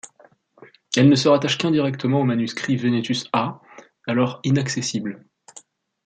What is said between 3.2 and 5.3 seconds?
A, alors inaccessible.